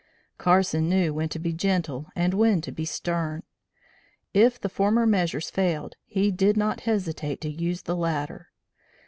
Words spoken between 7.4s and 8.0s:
to use the